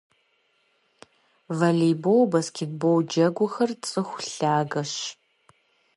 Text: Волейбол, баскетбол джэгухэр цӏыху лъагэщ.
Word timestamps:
Волейбол, 1.57 2.21
баскетбол 2.31 2.97
джэгухэр 3.09 3.71
цӏыху 3.87 4.21
лъагэщ. 4.35 4.93